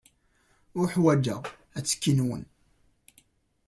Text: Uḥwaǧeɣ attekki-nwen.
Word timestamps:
Uḥwaǧeɣ 0.81 1.41
attekki-nwen. 1.77 2.43